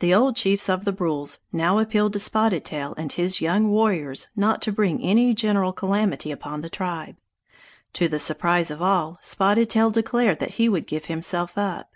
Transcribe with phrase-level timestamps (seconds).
[0.00, 4.28] The old chiefs of the Brules now appealed to Spotted Tail and his young warriors
[4.36, 7.16] not to bring any general calamity upon the tribe.
[7.94, 11.88] To the surprise of all, Spotted Tail declared that he would give himself up.